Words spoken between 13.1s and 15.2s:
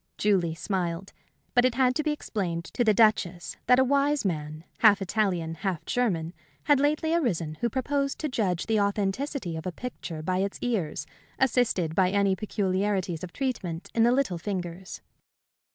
of treatment in the little fingers.